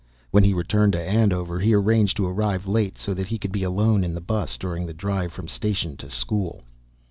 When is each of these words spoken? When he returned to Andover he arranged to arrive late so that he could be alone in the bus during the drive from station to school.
When 0.31 0.43
he 0.43 0.55
returned 0.55 0.93
to 0.93 0.99
Andover 0.99 1.59
he 1.59 1.75
arranged 1.75 2.17
to 2.17 2.25
arrive 2.25 2.65
late 2.65 2.97
so 2.97 3.13
that 3.13 3.27
he 3.27 3.37
could 3.37 3.51
be 3.51 3.61
alone 3.61 4.03
in 4.03 4.15
the 4.15 4.19
bus 4.19 4.57
during 4.57 4.87
the 4.87 4.95
drive 4.95 5.31
from 5.31 5.47
station 5.47 5.95
to 5.97 6.09
school. 6.09 6.63